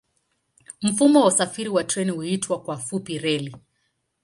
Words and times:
Mfumo 0.81 1.19
wa 1.21 1.27
usafiri 1.27 1.71
kwa 1.71 1.83
treni 1.83 2.11
huitwa 2.11 2.61
kwa 2.61 2.77
kifupi 2.77 3.19
reli. 3.19 3.55